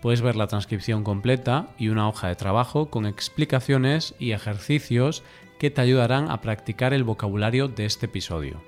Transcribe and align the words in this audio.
Puedes 0.00 0.22
ver 0.22 0.36
la 0.36 0.46
transcripción 0.46 1.04
completa 1.04 1.68
y 1.78 1.88
una 1.88 2.08
hoja 2.08 2.28
de 2.28 2.36
trabajo 2.36 2.88
con 2.88 3.04
explicaciones 3.04 4.14
y 4.18 4.32
ejercicios 4.32 5.22
que 5.58 5.70
te 5.70 5.82
ayudarán 5.82 6.30
a 6.30 6.40
practicar 6.40 6.94
el 6.94 7.04
vocabulario 7.04 7.68
de 7.68 7.84
este 7.84 8.06
episodio. 8.06 8.62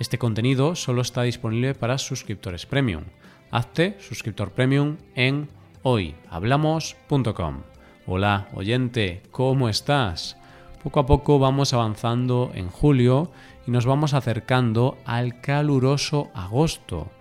Este 0.00 0.18
contenido 0.18 0.74
solo 0.74 1.02
está 1.02 1.22
disponible 1.22 1.74
para 1.74 1.98
suscriptores 1.98 2.66
premium. 2.66 3.04
Hazte 3.52 3.96
suscriptor 4.00 4.50
premium 4.50 4.96
en 5.14 5.48
hoyhablamos.com. 5.82 7.62
Hola, 8.06 8.48
oyente, 8.54 9.22
¿cómo 9.30 9.68
estás? 9.68 10.36
Poco 10.82 10.98
a 10.98 11.06
poco 11.06 11.38
vamos 11.38 11.72
avanzando 11.72 12.50
en 12.54 12.68
julio 12.68 13.30
y 13.68 13.70
nos 13.70 13.86
vamos 13.86 14.14
acercando 14.14 14.98
al 15.04 15.40
caluroso 15.40 16.32
agosto. 16.34 17.12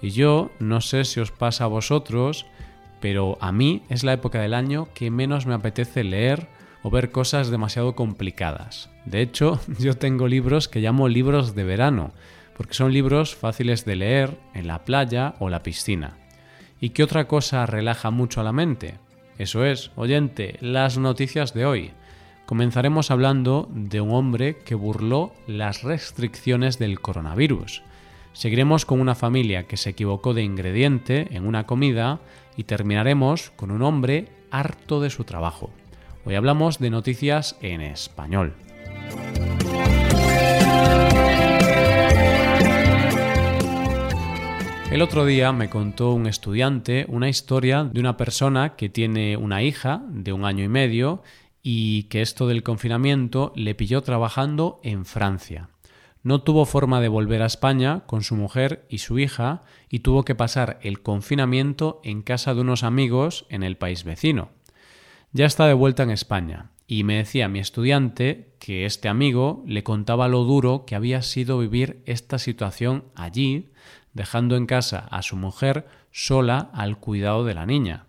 Y 0.00 0.10
yo 0.10 0.52
no 0.60 0.80
sé 0.80 1.04
si 1.04 1.18
os 1.18 1.32
pasa 1.32 1.64
a 1.64 1.68
vosotros, 1.68 2.46
pero 3.00 3.38
a 3.40 3.52
mí 3.52 3.82
es 3.88 4.04
la 4.04 4.12
época 4.12 4.40
del 4.40 4.54
año 4.54 4.88
que 4.94 5.10
menos 5.10 5.46
me 5.46 5.54
apetece 5.54 6.04
leer 6.04 6.48
o 6.82 6.90
ver 6.90 7.10
cosas 7.10 7.50
demasiado 7.50 7.94
complicadas. 7.94 8.90
De 9.04 9.20
hecho, 9.20 9.60
yo 9.78 9.94
tengo 9.94 10.28
libros 10.28 10.68
que 10.68 10.80
llamo 10.80 11.08
libros 11.08 11.54
de 11.54 11.64
verano, 11.64 12.12
porque 12.56 12.74
son 12.74 12.92
libros 12.92 13.34
fáciles 13.34 13.84
de 13.84 13.96
leer 13.96 14.38
en 14.54 14.66
la 14.66 14.84
playa 14.84 15.34
o 15.38 15.48
la 15.48 15.62
piscina. 15.62 16.16
¿Y 16.80 16.90
qué 16.90 17.02
otra 17.02 17.26
cosa 17.26 17.66
relaja 17.66 18.10
mucho 18.10 18.40
a 18.40 18.44
la 18.44 18.52
mente? 18.52 18.94
Eso 19.38 19.64
es, 19.64 19.90
oyente, 19.94 20.56
las 20.60 20.98
noticias 20.98 21.54
de 21.54 21.66
hoy. 21.66 21.92
Comenzaremos 22.46 23.10
hablando 23.10 23.68
de 23.72 24.00
un 24.00 24.12
hombre 24.12 24.56
que 24.64 24.74
burló 24.74 25.32
las 25.46 25.82
restricciones 25.82 26.78
del 26.78 27.00
coronavirus. 27.00 27.82
Seguiremos 28.32 28.84
con 28.84 29.00
una 29.00 29.14
familia 29.14 29.64
que 29.64 29.76
se 29.76 29.90
equivocó 29.90 30.34
de 30.34 30.42
ingrediente 30.42 31.28
en 31.32 31.46
una 31.46 31.66
comida 31.66 32.20
y 32.58 32.64
terminaremos 32.64 33.50
con 33.56 33.70
un 33.70 33.82
hombre 33.82 34.28
harto 34.50 35.00
de 35.00 35.10
su 35.10 35.22
trabajo. 35.22 35.70
Hoy 36.26 36.34
hablamos 36.34 36.80
de 36.80 36.90
noticias 36.90 37.56
en 37.62 37.80
español. 37.80 38.52
El 44.90 45.02
otro 45.02 45.24
día 45.24 45.52
me 45.52 45.70
contó 45.70 46.12
un 46.12 46.26
estudiante 46.26 47.06
una 47.08 47.28
historia 47.28 47.84
de 47.84 48.00
una 48.00 48.16
persona 48.16 48.74
que 48.74 48.88
tiene 48.88 49.36
una 49.36 49.62
hija 49.62 50.02
de 50.08 50.32
un 50.32 50.44
año 50.44 50.64
y 50.64 50.68
medio 50.68 51.22
y 51.62 52.04
que 52.04 52.22
esto 52.22 52.48
del 52.48 52.64
confinamiento 52.64 53.52
le 53.54 53.76
pilló 53.76 54.02
trabajando 54.02 54.80
en 54.82 55.04
Francia 55.04 55.68
no 56.28 56.42
tuvo 56.42 56.66
forma 56.66 57.00
de 57.00 57.08
volver 57.08 57.40
a 57.40 57.46
España 57.46 58.02
con 58.04 58.22
su 58.22 58.36
mujer 58.36 58.84
y 58.90 58.98
su 58.98 59.18
hija 59.18 59.62
y 59.88 60.00
tuvo 60.00 60.26
que 60.26 60.34
pasar 60.34 60.78
el 60.82 61.00
confinamiento 61.00 62.02
en 62.04 62.20
casa 62.20 62.52
de 62.52 62.60
unos 62.60 62.82
amigos 62.82 63.46
en 63.48 63.62
el 63.62 63.78
país 63.78 64.04
vecino. 64.04 64.50
Ya 65.32 65.46
está 65.46 65.66
de 65.66 65.72
vuelta 65.72 66.02
en 66.02 66.10
España 66.10 66.72
y 66.86 67.02
me 67.02 67.16
decía 67.16 67.48
mi 67.48 67.60
estudiante 67.60 68.52
que 68.58 68.84
este 68.84 69.08
amigo 69.08 69.64
le 69.66 69.82
contaba 69.84 70.28
lo 70.28 70.44
duro 70.44 70.84
que 70.84 70.96
había 70.96 71.22
sido 71.22 71.60
vivir 71.60 72.02
esta 72.04 72.38
situación 72.38 73.04
allí, 73.14 73.70
dejando 74.12 74.56
en 74.56 74.66
casa 74.66 75.08
a 75.10 75.22
su 75.22 75.34
mujer 75.34 75.86
sola 76.12 76.68
al 76.74 76.98
cuidado 76.98 77.46
de 77.46 77.54
la 77.54 77.64
niña, 77.64 78.04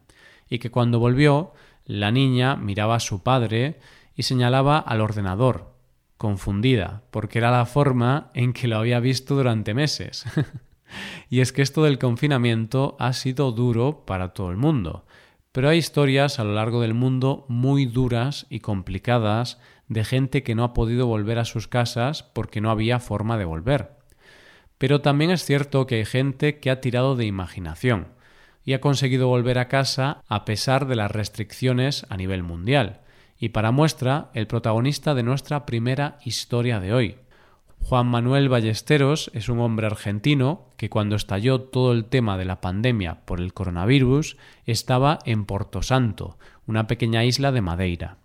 y 0.50 0.60
que 0.60 0.72
cuando 0.72 1.00
volvió 1.00 1.54
la 1.86 2.12
niña 2.12 2.58
miraba 2.58 2.96
a 2.96 3.00
su 3.00 3.24
padre 3.24 3.80
y 4.14 4.24
señalaba 4.24 4.78
al 4.78 5.00
ordenador, 5.00 5.79
confundida, 6.20 7.04
porque 7.12 7.38
era 7.38 7.50
la 7.50 7.66
forma 7.66 8.30
en 8.34 8.52
que 8.52 8.68
lo 8.68 8.78
había 8.78 9.00
visto 9.00 9.36
durante 9.36 9.74
meses. 9.74 10.26
y 11.30 11.40
es 11.40 11.54
que 11.54 11.62
esto 11.62 11.82
del 11.82 11.98
confinamiento 11.98 12.98
ha 13.00 13.14
sido 13.14 13.54
duro 13.54 14.04
para 14.06 14.34
todo 14.34 14.52
el 14.52 14.58
mundo, 14.58 15.06
pero 15.54 15.70
hay 15.70 15.78
historias 15.78 16.38
a 16.38 16.44
lo 16.44 16.54
largo 16.54 16.82
del 16.82 16.94
mundo 16.94 17.46
muy 17.48 17.86
duras 17.86 18.48
y 18.50 18.60
complicadas 18.60 19.60
de 19.88 20.04
gente 20.04 20.44
que 20.44 20.56
no 20.56 20.66
ha 20.66 20.74
podido 20.74 21.08
volver 21.08 21.40
a 21.40 21.46
sus 21.46 21.70
casas 21.70 22.22
porque 22.22 22.60
no 22.60 22.70
había 22.70 23.00
forma 23.00 23.38
de 23.38 23.46
volver. 23.46 23.92
Pero 24.78 25.00
también 25.00 25.32
es 25.32 25.46
cierto 25.46 25.88
que 25.88 25.96
hay 25.96 26.06
gente 26.06 26.60
que 26.60 26.70
ha 26.70 26.82
tirado 26.82 27.16
de 27.16 27.28
imaginación 27.28 28.10
y 28.66 28.74
ha 28.74 28.82
conseguido 28.82 29.30
volver 29.30 29.58
a 29.58 29.70
casa 29.70 30.22
a 30.28 30.44
pesar 30.44 30.86
de 30.86 30.98
las 30.98 31.12
restricciones 31.12 32.06
a 32.10 32.18
nivel 32.18 32.44
mundial 32.44 33.00
y 33.40 33.50
para 33.50 33.72
muestra 33.72 34.30
el 34.34 34.48
protagonista 34.48 35.16
de 35.16 35.24
nuestra 35.24 35.66
primera 35.66 36.18
historia 36.26 36.80
de 36.80 36.94
hoy. 36.94 37.18
Juan 37.82 38.08
Manuel 38.08 38.50
Ballesteros 38.50 39.32
es 39.34 39.48
un 39.48 39.60
hombre 39.60 39.88
argentino 39.88 40.68
que 40.76 40.90
cuando 40.90 41.16
estalló 41.16 41.62
todo 41.62 41.94
el 41.94 42.06
tema 42.06 42.38
de 42.38 42.46
la 42.46 42.62
pandemia 42.62 43.22
por 43.26 43.40
el 43.40 43.54
coronavirus 43.54 44.38
estaba 44.66 45.20
en 45.26 45.46
Porto 45.46 45.82
Santo, 45.82 46.38
una 46.68 46.88
pequeña 46.88 47.24
isla 47.24 47.52
de 47.52 47.62
Madeira. 47.62 48.18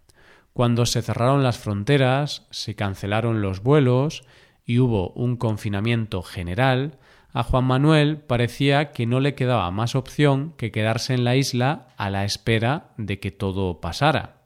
Cuando 0.53 0.87
se 0.87 1.03
cerraron 1.03 1.43
las 1.43 1.59
fronteras, 1.59 2.47
se 2.51 2.75
cancelaron 2.75 3.41
los 3.41 3.63
vuelos 3.63 4.25
y 4.67 4.81
hubo 4.81 5.11
un 5.11 5.37
confinamiento 5.37 6.23
general, 6.23 6.99
a 7.33 7.43
Juan 7.43 7.65
Manuel 7.65 8.19
parecía 8.19 8.93
que 8.93 9.07
no 9.07 9.19
le 9.19 9.35
quedaba 9.35 9.71
más 9.73 9.97
opción 9.97 10.55
que 10.57 10.71
quedarse 10.71 11.15
en 11.15 11.25
la 11.25 11.35
isla 11.35 11.89
a 11.97 12.09
la 12.11 12.25
espera 12.25 12.93
de 12.97 13.19
que 13.19 13.33
todo 13.33 13.81
pasara. 13.81 14.44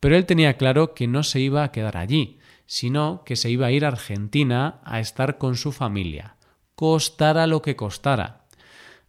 Pero 0.00 0.16
él 0.16 0.26
tenía 0.26 0.56
claro 0.56 0.94
que 0.94 1.06
no 1.06 1.22
se 1.22 1.40
iba 1.40 1.64
a 1.64 1.72
quedar 1.72 1.96
allí, 1.96 2.38
sino 2.66 3.22
que 3.24 3.34
se 3.36 3.50
iba 3.50 3.66
a 3.66 3.72
ir 3.72 3.84
a 3.84 3.88
Argentina 3.88 4.80
a 4.84 5.00
estar 5.00 5.38
con 5.38 5.56
su 5.56 5.72
familia, 5.72 6.36
costara 6.74 7.46
lo 7.46 7.62
que 7.62 7.76
costara. 7.76 8.44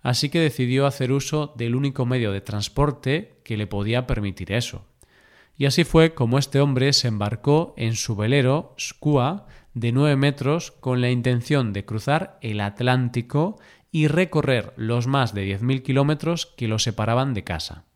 Así 0.01 0.29
que 0.29 0.39
decidió 0.39 0.85
hacer 0.85 1.11
uso 1.11 1.53
del 1.57 1.75
único 1.75 2.05
medio 2.05 2.31
de 2.31 2.41
transporte 2.41 3.41
que 3.43 3.57
le 3.57 3.67
podía 3.67 4.07
permitir 4.07 4.53
eso. 4.53 4.85
Y 5.57 5.65
así 5.65 5.83
fue 5.83 6.13
como 6.13 6.39
este 6.39 6.61
hombre 6.61 6.93
se 6.93 7.09
embarcó 7.09 7.73
en 7.75 7.95
su 7.95 8.15
velero 8.15 8.73
Skua 8.79 9.45
de 9.73 9.91
nueve 9.91 10.15
metros 10.15 10.71
con 10.71 11.01
la 11.01 11.11
intención 11.11 11.73
de 11.73 11.83
cruzar 11.83 12.39
el 12.41 12.61
Atlántico 12.61 13.59
y 13.91 14.07
recorrer 14.07 14.73
los 14.77 15.07
más 15.07 15.33
de 15.33 15.41
diez 15.41 15.61
mil 15.61 15.83
kilómetros 15.83 16.45
que 16.45 16.69
lo 16.69 16.79
separaban 16.79 17.33
de 17.33 17.43
casa 17.43 17.88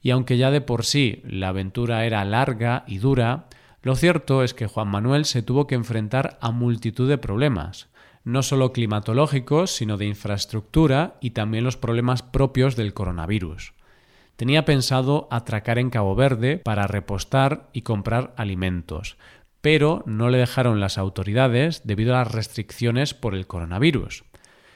y 0.00 0.10
aunque 0.10 0.36
ya 0.36 0.50
de 0.50 0.60
por 0.60 0.84
sí 0.84 1.22
la 1.24 1.48
aventura 1.48 2.04
era 2.04 2.24
larga 2.24 2.84
y 2.86 2.98
dura, 2.98 3.48
lo 3.82 3.94
cierto 3.94 4.42
es 4.42 4.54
que 4.54 4.66
Juan 4.66 4.88
Manuel 4.88 5.24
se 5.24 5.42
tuvo 5.42 5.66
que 5.66 5.74
enfrentar 5.74 6.38
a 6.40 6.50
multitud 6.50 7.08
de 7.08 7.18
problemas, 7.18 7.88
no 8.24 8.42
solo 8.42 8.72
climatológicos, 8.72 9.70
sino 9.70 9.96
de 9.96 10.06
infraestructura 10.06 11.16
y 11.20 11.30
también 11.30 11.64
los 11.64 11.76
problemas 11.76 12.22
propios 12.22 12.76
del 12.76 12.92
coronavirus. 12.92 13.72
Tenía 14.36 14.64
pensado 14.64 15.26
atracar 15.30 15.78
en 15.78 15.90
Cabo 15.90 16.14
Verde 16.14 16.58
para 16.58 16.86
repostar 16.86 17.70
y 17.72 17.82
comprar 17.82 18.34
alimentos, 18.36 19.16
pero 19.60 20.04
no 20.06 20.28
le 20.28 20.38
dejaron 20.38 20.78
las 20.78 20.98
autoridades 20.98 21.82
debido 21.84 22.14
a 22.14 22.18
las 22.18 22.32
restricciones 22.32 23.14
por 23.14 23.34
el 23.34 23.46
coronavirus. 23.46 24.24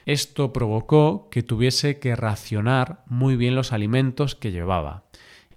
Esto 0.05 0.51
provocó 0.51 1.29
que 1.29 1.43
tuviese 1.43 1.99
que 1.99 2.15
racionar 2.15 3.03
muy 3.07 3.35
bien 3.35 3.55
los 3.55 3.71
alimentos 3.71 4.35
que 4.35 4.51
llevaba 4.51 5.03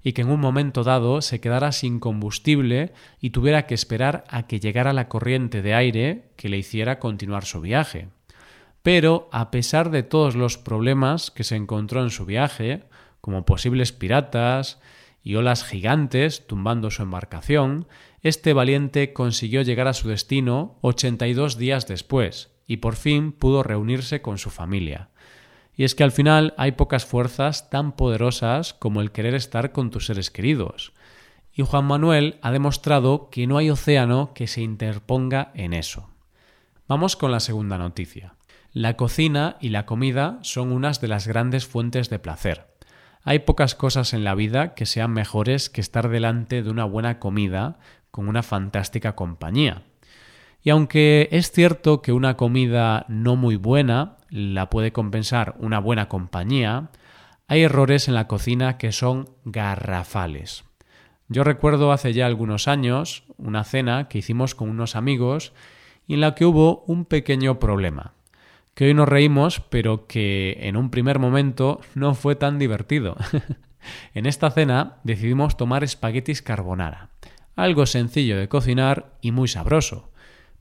y 0.06 0.12
que 0.12 0.22
en 0.22 0.30
un 0.30 0.38
momento 0.38 0.84
dado 0.84 1.20
se 1.20 1.40
quedara 1.40 1.72
sin 1.72 1.98
combustible 1.98 2.92
y 3.20 3.30
tuviera 3.30 3.66
que 3.66 3.74
esperar 3.74 4.22
a 4.28 4.46
que 4.46 4.60
llegara 4.60 4.92
la 4.92 5.08
corriente 5.08 5.62
de 5.62 5.74
aire 5.74 6.30
que 6.36 6.48
le 6.48 6.58
hiciera 6.58 7.00
continuar 7.00 7.44
su 7.44 7.60
viaje. 7.60 8.08
Pero, 8.82 9.28
a 9.32 9.50
pesar 9.50 9.90
de 9.90 10.04
todos 10.04 10.36
los 10.36 10.58
problemas 10.58 11.32
que 11.32 11.42
se 11.42 11.56
encontró 11.56 12.04
en 12.04 12.10
su 12.10 12.24
viaje, 12.24 12.84
como 13.20 13.44
posibles 13.44 13.90
piratas 13.90 14.78
y 15.24 15.34
olas 15.34 15.64
gigantes 15.64 16.46
tumbando 16.46 16.92
su 16.92 17.02
embarcación, 17.02 17.88
este 18.22 18.52
valiente 18.52 19.12
consiguió 19.12 19.62
llegar 19.62 19.88
a 19.88 19.92
su 19.92 20.08
destino 20.08 20.78
82 20.82 21.58
días 21.58 21.88
después, 21.88 22.55
y 22.66 22.78
por 22.78 22.96
fin 22.96 23.32
pudo 23.32 23.62
reunirse 23.62 24.22
con 24.22 24.38
su 24.38 24.50
familia. 24.50 25.08
Y 25.74 25.84
es 25.84 25.94
que 25.94 26.04
al 26.04 26.12
final 26.12 26.54
hay 26.56 26.72
pocas 26.72 27.04
fuerzas 27.04 27.70
tan 27.70 27.92
poderosas 27.92 28.74
como 28.74 29.00
el 29.00 29.12
querer 29.12 29.34
estar 29.34 29.72
con 29.72 29.90
tus 29.90 30.06
seres 30.06 30.30
queridos. 30.30 30.92
Y 31.52 31.62
Juan 31.62 31.84
Manuel 31.84 32.38
ha 32.42 32.50
demostrado 32.50 33.28
que 33.30 33.46
no 33.46 33.58
hay 33.58 33.70
océano 33.70 34.32
que 34.34 34.46
se 34.46 34.62
interponga 34.62 35.50
en 35.54 35.72
eso. 35.72 36.10
Vamos 36.88 37.16
con 37.16 37.30
la 37.30 37.40
segunda 37.40 37.78
noticia. 37.78 38.34
La 38.72 38.96
cocina 38.96 39.56
y 39.60 39.70
la 39.70 39.86
comida 39.86 40.38
son 40.42 40.70
unas 40.70 41.00
de 41.00 41.08
las 41.08 41.26
grandes 41.26 41.66
fuentes 41.66 42.10
de 42.10 42.18
placer. 42.18 42.66
Hay 43.22 43.40
pocas 43.40 43.74
cosas 43.74 44.12
en 44.12 44.22
la 44.22 44.34
vida 44.34 44.74
que 44.74 44.86
sean 44.86 45.12
mejores 45.12 45.68
que 45.68 45.80
estar 45.80 46.08
delante 46.08 46.62
de 46.62 46.70
una 46.70 46.84
buena 46.84 47.18
comida 47.18 47.78
con 48.10 48.28
una 48.28 48.42
fantástica 48.42 49.16
compañía. 49.16 49.82
Y 50.66 50.70
aunque 50.70 51.28
es 51.30 51.52
cierto 51.52 52.02
que 52.02 52.10
una 52.10 52.36
comida 52.36 53.06
no 53.06 53.36
muy 53.36 53.54
buena 53.54 54.16
la 54.30 54.68
puede 54.68 54.90
compensar 54.90 55.54
una 55.60 55.78
buena 55.78 56.08
compañía, 56.08 56.90
hay 57.46 57.62
errores 57.62 58.08
en 58.08 58.14
la 58.14 58.26
cocina 58.26 58.76
que 58.76 58.90
son 58.90 59.30
garrafales. 59.44 60.64
Yo 61.28 61.44
recuerdo 61.44 61.92
hace 61.92 62.12
ya 62.12 62.26
algunos 62.26 62.66
años 62.66 63.22
una 63.38 63.62
cena 63.62 64.08
que 64.08 64.18
hicimos 64.18 64.56
con 64.56 64.68
unos 64.68 64.96
amigos 64.96 65.52
y 66.08 66.14
en 66.14 66.20
la 66.20 66.34
que 66.34 66.44
hubo 66.44 66.82
un 66.88 67.04
pequeño 67.04 67.60
problema 67.60 68.14
que 68.74 68.86
hoy 68.86 68.94
nos 68.94 69.08
reímos, 69.08 69.60
pero 69.60 70.08
que 70.08 70.58
en 70.62 70.76
un 70.76 70.90
primer 70.90 71.20
momento 71.20 71.80
no 71.94 72.16
fue 72.16 72.34
tan 72.34 72.58
divertido. 72.58 73.14
en 74.14 74.26
esta 74.26 74.50
cena 74.50 74.96
decidimos 75.04 75.56
tomar 75.56 75.84
espaguetis 75.84 76.42
carbonara, 76.42 77.10
algo 77.54 77.86
sencillo 77.86 78.36
de 78.36 78.48
cocinar 78.48 79.12
y 79.20 79.30
muy 79.30 79.46
sabroso. 79.46 80.10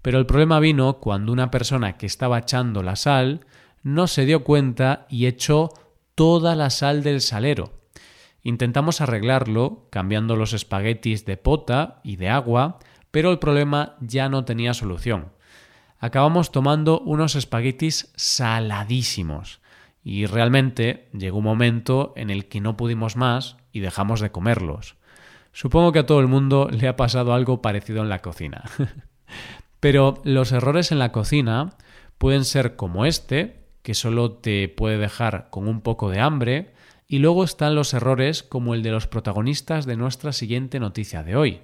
Pero 0.06 0.20
el 0.20 0.28
problema 0.28 0.60
vino 0.60 1.00
cuando 1.00 1.32
una 1.32 1.50
persona 1.50 1.98
que 1.98 2.06
estaba 2.06 2.38
echando 2.38 2.84
la 2.84 2.96
sal 2.96 3.48
no 3.82 4.06
se 4.06 4.28
dio 4.28 4.44
cuenta 4.44 5.08
y 5.10 5.26
echó 5.26 5.70
toda 6.14 6.54
la 6.54 6.70
sal 6.70 7.02
del 7.02 7.22
salero. 7.22 7.74
Intentamos 8.44 9.02
arreglarlo 9.02 9.88
cambiando 9.90 10.36
los 10.36 10.54
espaguetis 10.54 11.26
de 11.26 11.38
pota 11.38 12.02
y 12.04 12.18
de 12.18 12.30
agua, 12.30 12.78
pero 13.10 13.32
el 13.32 13.40
problema 13.40 13.96
ya 14.00 14.30
no 14.30 14.46
tenía 14.46 14.76
solución 14.76 15.32
acabamos 16.00 16.52
tomando 16.52 17.00
unos 17.00 17.36
espaguetis 17.36 18.12
saladísimos. 18.16 19.60
Y 20.04 20.28
realmente 20.28 21.08
llegó 21.14 21.40
un 21.40 21.46
momento 21.46 22.14
en 22.16 22.30
el 22.30 22.46
que 22.46 22.62
no 22.62 22.78
pudimos 22.78 23.16
más 23.16 23.58
y 23.72 23.80
dejamos 23.80 24.20
de 24.20 24.32
comerlos. 24.32 24.98
Supongo 25.52 25.92
que 25.92 26.00
a 26.00 26.06
todo 26.06 26.20
el 26.20 26.28
mundo 26.28 26.70
le 26.72 26.88
ha 26.88 26.96
pasado 26.96 27.34
algo 27.34 27.62
parecido 27.62 28.04
en 28.04 28.10
la 28.10 28.22
cocina. 28.22 28.64
Pero 29.86 30.16
los 30.24 30.52
errores 30.52 30.92
en 30.92 30.98
la 30.98 31.12
cocina 31.12 31.76
pueden 32.18 32.44
ser 32.44 32.76
como 32.76 33.06
este, 33.06 33.68
que 33.84 33.94
solo 33.94 34.32
te 34.32 34.68
puede 34.68 34.98
dejar 34.98 35.52
con 35.52 35.68
un 35.68 35.82
poco 35.82 36.10
de 36.10 36.20
hambre, 36.20 36.74
y 37.08 37.20
luego 37.20 37.44
están 37.44 37.76
los 37.76 37.94
errores 37.94 38.42
como 38.42 38.74
el 38.74 38.82
de 38.82 38.90
los 38.90 39.06
protagonistas 39.06 39.86
de 39.86 39.96
nuestra 39.96 40.34
siguiente 40.34 40.80
noticia 40.80 41.22
de 41.22 41.36
hoy. 41.36 41.62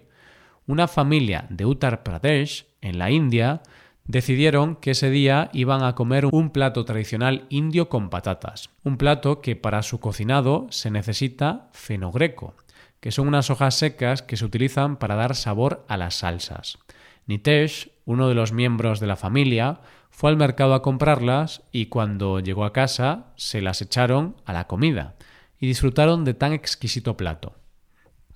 Una 0.67 0.87
familia 0.87 1.47
de 1.49 1.65
Uttar 1.65 2.03
Pradesh, 2.03 2.67
en 2.81 2.99
la 2.99 3.09
India, 3.09 3.63
decidieron 4.05 4.75
que 4.75 4.91
ese 4.91 5.09
día 5.09 5.49
iban 5.51 5.83
a 5.83 5.95
comer 5.95 6.27
un 6.27 6.51
plato 6.51 6.85
tradicional 6.85 7.47
indio 7.49 7.89
con 7.89 8.11
patatas, 8.11 8.69
un 8.83 8.97
plato 8.97 9.41
que 9.41 9.55
para 9.55 9.81
su 9.81 9.99
cocinado 9.99 10.67
se 10.69 10.91
necesita 10.91 11.71
fenogreco, 11.73 12.53
que 12.99 13.09
son 13.09 13.27
unas 13.27 13.49
hojas 13.49 13.73
secas 13.73 14.21
que 14.21 14.37
se 14.37 14.45
utilizan 14.45 14.97
para 14.97 15.15
dar 15.15 15.35
sabor 15.35 15.83
a 15.87 15.97
las 15.97 16.17
salsas. 16.17 16.77
Nitesh, 17.25 17.90
uno 18.05 18.27
de 18.27 18.35
los 18.35 18.51
miembros 18.51 18.99
de 18.99 19.07
la 19.07 19.15
familia, 19.15 19.79
fue 20.09 20.29
al 20.29 20.37
mercado 20.37 20.73
a 20.73 20.81
comprarlas 20.81 21.63
y 21.71 21.87
cuando 21.87 22.39
llegó 22.39 22.65
a 22.65 22.73
casa 22.73 23.33
se 23.35 23.61
las 23.61 23.81
echaron 23.81 24.35
a 24.45 24.53
la 24.53 24.67
comida 24.67 25.15
y 25.59 25.67
disfrutaron 25.67 26.25
de 26.25 26.33
tan 26.33 26.53
exquisito 26.53 27.15
plato. 27.15 27.55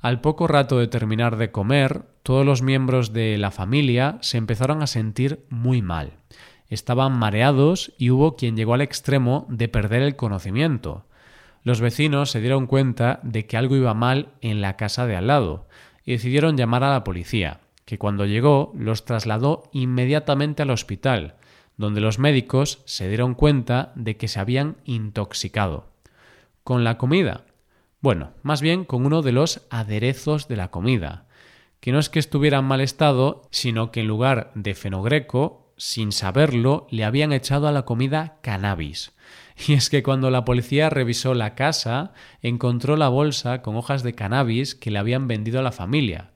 Al 0.02 0.22
poco 0.22 0.48
rato 0.48 0.78
de 0.78 0.88
terminar 0.88 1.36
de 1.38 1.52
comer, 1.52 2.04
todos 2.22 2.46
los 2.46 2.62
miembros 2.62 3.12
de 3.12 3.38
la 3.38 3.50
familia 3.50 4.20
se 4.22 4.38
empezaron 4.38 4.84
a 4.84 4.88
sentir 4.88 5.46
muy 5.50 5.82
mal. 5.82 6.14
Estaban 6.68 7.18
mareados 7.18 7.94
y 7.98 8.12
hubo 8.12 8.36
quien 8.36 8.56
llegó 8.56 8.76
al 8.76 8.82
extremo 8.82 9.48
de 9.50 9.68
perder 9.68 10.04
el 10.04 10.16
conocimiento. 10.16 11.06
Los 11.64 11.82
vecinos 11.82 12.30
se 12.30 12.42
dieron 12.42 12.68
cuenta 12.68 13.20
de 13.24 13.48
que 13.48 13.58
algo 13.58 13.76
iba 13.76 13.96
mal 13.96 14.30
en 14.42 14.62
la 14.62 14.78
casa 14.78 15.08
de 15.08 15.16
al 15.16 15.28
lado 15.28 15.68
y 16.04 16.12
decidieron 16.12 16.58
llamar 16.58 16.84
a 16.84 16.92
la 16.92 17.04
policía, 17.04 17.62
que 17.86 17.98
cuando 17.98 18.26
llegó 18.26 18.74
los 18.76 19.06
trasladó 19.06 19.64
inmediatamente 19.72 20.64
al 20.64 20.72
hospital, 20.72 21.36
donde 21.78 22.02
los 22.02 22.20
médicos 22.20 22.82
se 22.86 23.08
dieron 23.08 23.36
cuenta 23.36 23.92
de 23.96 24.18
que 24.18 24.28
se 24.28 24.40
habían 24.40 24.78
intoxicado. 24.86 25.88
Con 26.64 26.84
la 26.84 26.98
comida, 26.98 27.46
bueno, 28.02 28.32
más 28.44 28.62
bien 28.62 28.86
con 28.86 29.06
uno 29.06 29.22
de 29.22 29.32
los 29.32 29.62
aderezos 29.70 30.48
de 30.48 30.56
la 30.56 30.72
comida, 30.72 31.26
que 31.80 31.92
no 31.92 32.00
es 32.00 32.10
que 32.10 32.20
estuviera 32.20 32.60
en 32.60 32.66
mal 32.66 32.82
estado, 32.82 33.44
sino 33.52 33.92
que 33.92 34.02
en 34.02 34.08
lugar 34.08 34.52
de 34.56 34.74
fenogreco, 34.74 35.74
sin 35.78 36.12
saberlo, 36.12 36.88
le 36.90 37.04
habían 37.04 37.34
echado 37.34 37.68
a 37.68 37.72
la 37.72 37.84
comida 37.84 38.40
cannabis. 38.42 39.14
Y 39.68 39.74
es 39.74 39.90
que 39.90 40.04
cuando 40.04 40.32
la 40.32 40.46
policía 40.46 40.90
revisó 40.90 41.34
la 41.34 41.56
casa, 41.56 42.14
encontró 42.42 42.98
la 42.98 43.10
bolsa 43.10 43.62
con 43.62 43.76
hojas 43.76 44.04
de 44.04 44.14
cannabis 44.14 44.76
que 44.76 44.92
le 44.92 45.00
habían 45.00 45.28
vendido 45.28 45.60
a 45.60 45.64
la 45.64 45.72
familia. 45.72 46.32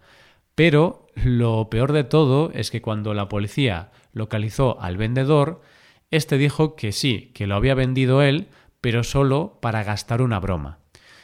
Pero 0.59 1.07
lo 1.15 1.69
peor 1.69 1.93
de 1.93 2.03
todo 2.03 2.51
es 2.53 2.69
que 2.69 2.81
cuando 2.81 3.13
la 3.13 3.29
policía 3.29 3.91
localizó 4.11 4.77
al 4.81 4.97
vendedor, 4.97 5.61
este 6.11 6.37
dijo 6.37 6.75
que 6.75 6.91
sí, 6.91 7.31
que 7.33 7.47
lo 7.47 7.55
había 7.55 7.75
vendido 7.75 8.21
él, 8.21 8.49
pero 8.81 9.05
solo 9.05 9.57
para 9.61 9.85
gastar 9.85 10.21
una 10.21 10.37
broma. 10.41 10.79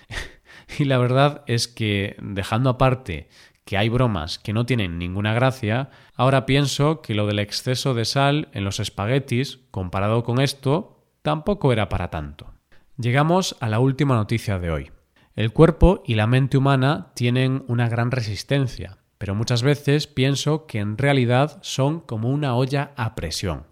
Y 0.80 0.86
la 0.86 0.98
verdad 1.00 1.44
es 1.48 1.68
que, 1.68 2.16
dejando 2.22 2.70
aparte 2.70 3.28
que 3.66 3.78
hay 3.78 3.90
bromas 3.90 4.40
que 4.40 4.54
no 4.54 4.66
tienen 4.66 4.98
ninguna 4.98 5.34
gracia, 5.34 5.90
ahora 6.14 6.46
pienso 6.46 7.02
que 7.02 7.14
lo 7.14 7.28
del 7.28 7.40
exceso 7.40 7.94
de 7.94 8.06
sal 8.06 8.48
en 8.54 8.64
los 8.64 8.80
espaguetis, 8.80 9.60
comparado 9.70 10.24
con 10.24 10.40
esto, 10.40 11.04
tampoco 11.24 11.74
era 11.74 11.90
para 11.90 12.10
tanto. 12.10 12.54
Llegamos 12.98 13.58
a 13.60 13.68
la 13.68 13.80
última 13.80 14.16
noticia 14.16 14.60
de 14.60 14.72
hoy. 14.72 14.92
El 15.36 15.52
cuerpo 15.52 16.04
y 16.06 16.16
la 16.16 16.26
mente 16.26 16.58
humana 16.58 17.12
tienen 17.16 17.66
una 17.68 17.90
gran 17.90 18.12
resistencia, 18.12 19.00
pero 19.18 19.36
muchas 19.36 19.64
veces 19.64 20.08
pienso 20.08 20.66
que 20.68 20.80
en 20.80 20.98
realidad 20.98 21.60
son 21.62 22.00
como 22.00 22.30
una 22.30 22.56
olla 22.56 22.92
a 22.96 23.16
presión. 23.16 23.64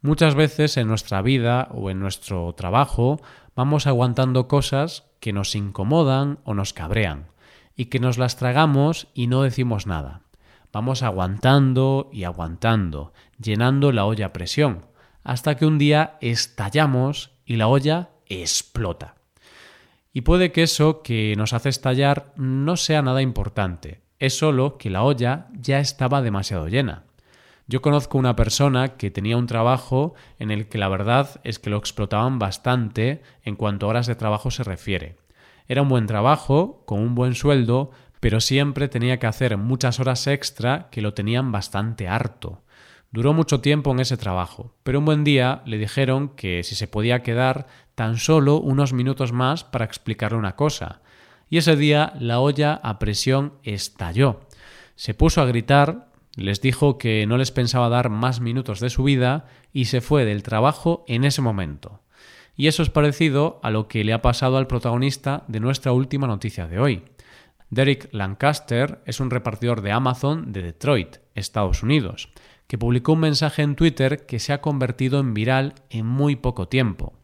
Muchas 0.00 0.34
veces 0.34 0.76
en 0.76 0.86
nuestra 0.86 1.22
vida 1.22 1.68
o 1.72 1.90
en 1.90 1.98
nuestro 1.98 2.52
trabajo 2.54 3.20
vamos 3.56 3.86
aguantando 3.86 4.46
cosas 4.46 5.04
que 5.20 5.32
nos 5.32 5.54
incomodan 5.56 6.38
o 6.44 6.54
nos 6.54 6.72
cabrean, 6.72 7.26
y 7.74 7.86
que 7.86 7.98
nos 7.98 8.18
las 8.18 8.36
tragamos 8.36 9.08
y 9.14 9.26
no 9.26 9.42
decimos 9.42 9.86
nada. 9.86 10.22
Vamos 10.72 11.02
aguantando 11.02 12.10
y 12.12 12.24
aguantando, 12.24 13.12
llenando 13.40 13.90
la 13.92 14.04
olla 14.04 14.26
a 14.26 14.32
presión, 14.32 14.86
hasta 15.24 15.56
que 15.56 15.66
un 15.66 15.78
día 15.78 16.18
estallamos 16.20 17.32
y 17.44 17.56
la 17.56 17.68
olla 17.68 18.10
explota. 18.26 19.16
Y 20.12 20.22
puede 20.22 20.52
que 20.52 20.62
eso 20.62 21.02
que 21.02 21.34
nos 21.36 21.52
hace 21.52 21.68
estallar 21.68 22.32
no 22.36 22.76
sea 22.76 23.02
nada 23.02 23.22
importante, 23.22 24.02
es 24.18 24.36
solo 24.36 24.78
que 24.78 24.90
la 24.90 25.02
olla 25.02 25.46
ya 25.52 25.80
estaba 25.80 26.22
demasiado 26.22 26.68
llena. 26.68 27.04
Yo 27.66 27.82
conozco 27.82 28.16
una 28.16 28.34
persona 28.34 28.96
que 28.96 29.10
tenía 29.10 29.36
un 29.36 29.46
trabajo 29.46 30.14
en 30.38 30.50
el 30.50 30.68
que 30.68 30.78
la 30.78 30.88
verdad 30.88 31.40
es 31.44 31.58
que 31.58 31.68
lo 31.68 31.76
explotaban 31.76 32.38
bastante 32.38 33.22
en 33.42 33.56
cuanto 33.56 33.86
a 33.86 33.90
horas 33.90 34.06
de 34.06 34.14
trabajo 34.14 34.50
se 34.50 34.64
refiere. 34.64 35.16
Era 35.68 35.82
un 35.82 35.88
buen 35.90 36.06
trabajo, 36.06 36.82
con 36.86 37.00
un 37.00 37.14
buen 37.14 37.34
sueldo, 37.34 37.90
pero 38.20 38.40
siempre 38.40 38.88
tenía 38.88 39.18
que 39.18 39.26
hacer 39.26 39.56
muchas 39.58 40.00
horas 40.00 40.26
extra 40.26 40.88
que 40.90 41.02
lo 41.02 41.12
tenían 41.12 41.52
bastante 41.52 42.08
harto. 42.08 42.62
Duró 43.10 43.32
mucho 43.32 43.60
tiempo 43.60 43.90
en 43.92 44.00
ese 44.00 44.16
trabajo, 44.16 44.74
pero 44.82 44.98
un 44.98 45.04
buen 45.04 45.24
día 45.24 45.62
le 45.66 45.78
dijeron 45.78 46.30
que 46.30 46.62
si 46.62 46.74
se 46.74 46.88
podía 46.88 47.22
quedar 47.22 47.66
tan 47.94 48.16
solo 48.16 48.60
unos 48.60 48.92
minutos 48.92 49.32
más 49.32 49.64
para 49.64 49.84
explicarle 49.84 50.38
una 50.38 50.56
cosa. 50.56 51.00
Y 51.50 51.58
ese 51.58 51.76
día 51.76 52.12
la 52.18 52.40
olla 52.40 52.74
a 52.74 52.98
presión 52.98 53.54
estalló. 53.62 54.40
Se 54.96 55.14
puso 55.14 55.40
a 55.40 55.46
gritar, 55.46 56.08
les 56.36 56.60
dijo 56.60 56.98
que 56.98 57.26
no 57.26 57.36
les 57.36 57.50
pensaba 57.50 57.88
dar 57.88 58.10
más 58.10 58.40
minutos 58.40 58.80
de 58.80 58.90
su 58.90 59.04
vida 59.04 59.46
y 59.72 59.86
se 59.86 60.00
fue 60.00 60.24
del 60.24 60.42
trabajo 60.42 61.04
en 61.08 61.24
ese 61.24 61.42
momento. 61.42 62.00
Y 62.56 62.66
eso 62.66 62.82
es 62.82 62.90
parecido 62.90 63.60
a 63.62 63.70
lo 63.70 63.86
que 63.86 64.02
le 64.02 64.12
ha 64.12 64.20
pasado 64.20 64.58
al 64.58 64.66
protagonista 64.66 65.44
de 65.46 65.60
nuestra 65.60 65.92
última 65.92 66.26
noticia 66.26 66.66
de 66.66 66.80
hoy. 66.80 67.04
Derek 67.70 68.08
Lancaster 68.12 69.00
es 69.06 69.20
un 69.20 69.30
repartidor 69.30 69.82
de 69.82 69.92
Amazon 69.92 70.52
de 70.52 70.62
Detroit, 70.62 71.18
Estados 71.34 71.82
Unidos, 71.82 72.30
que 72.66 72.78
publicó 72.78 73.12
un 73.12 73.20
mensaje 73.20 73.62
en 73.62 73.76
Twitter 73.76 74.26
que 74.26 74.38
se 74.38 74.52
ha 74.52 74.60
convertido 74.60 75.20
en 75.20 75.34
viral 75.34 75.74
en 75.90 76.06
muy 76.06 76.36
poco 76.36 76.66
tiempo. 76.68 77.14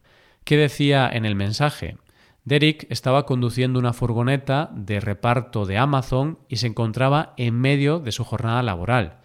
¿Qué 0.45 0.57
decía 0.57 1.09
en 1.13 1.25
el 1.25 1.35
mensaje? 1.35 1.97
Derek 2.45 2.87
estaba 2.91 3.25
conduciendo 3.25 3.79
una 3.79 3.95
furgoneta 3.95 4.71
de 4.75 5.01
reparto 5.01 5.65
de 5.65 5.79
Amazon 5.79 6.39
y 6.47 6.57
se 6.57 6.67
encontraba 6.67 7.33
en 7.39 7.55
medio 7.55 8.01
de 8.01 8.13
su 8.13 8.23
jornada 8.23 8.63
laboral, 8.63 9.21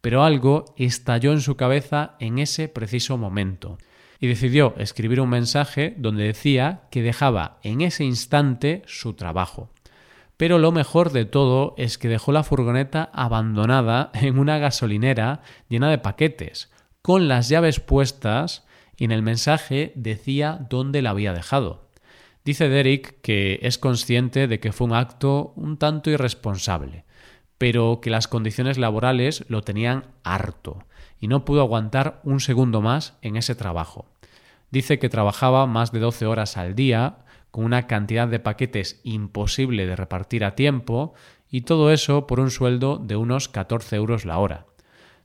pero 0.00 0.24
algo 0.24 0.64
estalló 0.78 1.32
en 1.32 1.42
su 1.42 1.56
cabeza 1.56 2.16
en 2.18 2.38
ese 2.38 2.68
preciso 2.68 3.18
momento 3.18 3.76
y 4.20 4.26
decidió 4.26 4.74
escribir 4.78 5.20
un 5.20 5.28
mensaje 5.28 5.94
donde 5.98 6.24
decía 6.24 6.84
que 6.90 7.02
dejaba 7.02 7.58
en 7.62 7.82
ese 7.82 8.04
instante 8.04 8.82
su 8.86 9.12
trabajo. 9.14 9.68
Pero 10.38 10.58
lo 10.58 10.72
mejor 10.72 11.12
de 11.12 11.26
todo 11.26 11.74
es 11.76 11.98
que 11.98 12.08
dejó 12.08 12.32
la 12.32 12.42
furgoneta 12.42 13.10
abandonada 13.12 14.10
en 14.14 14.38
una 14.38 14.56
gasolinera 14.56 15.42
llena 15.68 15.90
de 15.90 15.98
paquetes, 15.98 16.72
con 17.02 17.28
las 17.28 17.50
llaves 17.50 17.80
puestas 17.80 18.64
y 18.96 19.04
en 19.04 19.12
el 19.12 19.22
mensaje 19.22 19.92
decía 19.94 20.66
dónde 20.70 21.02
la 21.02 21.10
había 21.10 21.34
dejado. 21.34 21.91
Dice 22.44 22.68
Derek 22.68 23.20
que 23.20 23.60
es 23.62 23.78
consciente 23.78 24.48
de 24.48 24.58
que 24.58 24.72
fue 24.72 24.88
un 24.88 24.94
acto 24.94 25.52
un 25.54 25.76
tanto 25.76 26.10
irresponsable, 26.10 27.04
pero 27.56 28.00
que 28.00 28.10
las 28.10 28.26
condiciones 28.26 28.78
laborales 28.78 29.44
lo 29.48 29.62
tenían 29.62 30.06
harto 30.24 30.84
y 31.20 31.28
no 31.28 31.44
pudo 31.44 31.60
aguantar 31.60 32.20
un 32.24 32.40
segundo 32.40 32.80
más 32.80 33.16
en 33.22 33.36
ese 33.36 33.54
trabajo. 33.54 34.06
Dice 34.72 34.98
que 34.98 35.08
trabajaba 35.08 35.66
más 35.66 35.92
de 35.92 36.00
12 36.00 36.26
horas 36.26 36.56
al 36.56 36.74
día, 36.74 37.18
con 37.52 37.64
una 37.64 37.86
cantidad 37.86 38.26
de 38.26 38.40
paquetes 38.40 39.00
imposible 39.04 39.86
de 39.86 39.94
repartir 39.94 40.44
a 40.44 40.56
tiempo, 40.56 41.14
y 41.48 41.60
todo 41.60 41.92
eso 41.92 42.26
por 42.26 42.40
un 42.40 42.50
sueldo 42.50 42.96
de 42.96 43.14
unos 43.14 43.48
14 43.48 43.94
euros 43.94 44.24
la 44.24 44.38
hora. 44.38 44.66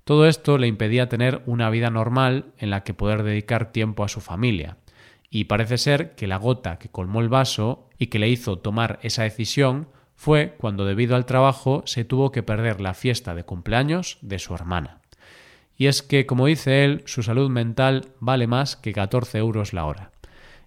Todo 0.04 0.28
esto 0.28 0.58
le 0.58 0.68
impedía 0.68 1.10
tener 1.10 1.42
una 1.48 1.70
vida 1.70 1.90
normal 1.90 2.54
en 2.60 2.70
la 2.70 2.84
que 2.84 2.94
poder 2.94 3.24
dedicar 3.24 3.72
tiempo 3.72 4.04
a 4.04 4.08
su 4.08 4.22
familia. 4.22 4.78
Y 5.30 5.46
parece 5.46 5.78
ser 5.78 6.16
que 6.16 6.28
la 6.28 6.38
gota 6.38 6.80
que 6.80 6.90
colmó 6.90 7.22
el 7.22 7.30
vaso 7.30 7.90
y 7.98 8.08
que 8.08 8.20
le 8.20 8.30
hizo 8.30 8.60
tomar 8.60 9.00
esa 9.02 9.24
decisión 9.24 9.90
fue 10.16 10.56
cuando 10.58 10.86
debido 10.86 11.16
al 11.16 11.26
trabajo 11.26 11.84
se 11.86 12.04
tuvo 12.04 12.32
que 12.32 12.44
perder 12.44 12.82
la 12.82 12.94
fiesta 12.94 13.36
de 13.36 13.44
cumpleaños 13.44 14.18
de 14.22 14.40
su 14.40 14.54
hermana. 14.54 15.02
Y 15.78 15.86
es 15.86 16.02
que, 16.02 16.26
como 16.26 16.48
dice 16.48 16.84
él, 16.84 17.04
su 17.06 17.22
salud 17.22 17.50
mental 17.50 18.10
vale 18.20 18.48
más 18.48 18.76
que 18.76 18.94
14 18.94 19.38
euros 19.38 19.74
la 19.74 19.86
hora. 19.86 20.12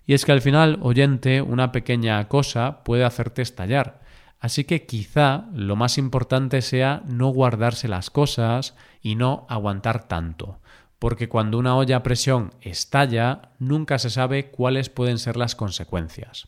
Y 0.07 0.15
es 0.15 0.25
que 0.25 0.33
al 0.33 0.41
final, 0.41 0.79
oyente, 0.83 1.43
una 1.43 1.73
pequeña 1.73 2.27
cosa 2.29 2.85
puede 2.85 3.05
hacerte 3.05 3.43
estallar. 3.43 4.01
Así 4.39 4.65
que 4.65 4.87
quizá 4.87 5.47
lo 5.53 5.77
más 5.77 5.99
importante 5.99 6.63
sea 6.63 7.03
no 7.07 7.29
guardarse 7.29 7.89
las 7.89 8.09
cosas 8.11 8.75
y 9.03 9.17
no 9.17 9.47
aguantar 9.49 10.09
tanto, 10.09 10.61
porque 11.01 11.31
cuando 11.31 11.59
una 11.59 11.77
olla 11.77 11.97
a 11.97 12.03
presión 12.05 12.53
estalla, 12.61 13.51
nunca 13.59 13.99
se 13.99 14.11
sabe 14.11 14.51
cuáles 14.51 14.91
pueden 14.91 15.19
ser 15.19 15.37
las 15.39 15.57
consecuencias. 15.57 16.47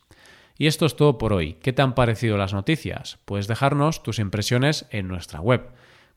Y 0.57 0.67
esto 0.67 0.85
es 0.85 0.95
todo 0.95 1.17
por 1.17 1.33
hoy. 1.33 1.55
¿Qué 1.55 1.73
te 1.73 1.81
han 1.81 1.95
parecido 1.95 2.37
las 2.37 2.53
noticias? 2.53 3.17
Puedes 3.25 3.47
dejarnos 3.47 4.03
tus 4.03 4.19
impresiones 4.19 4.85
en 4.91 5.07
nuestra 5.07 5.41
web. 5.41 5.71